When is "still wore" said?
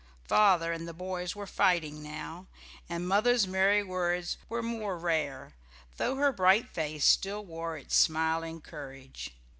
7.05-7.77